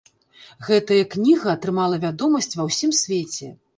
[0.69, 3.53] Гэтая кніга атрымала вядомасць ва ўсім свеце.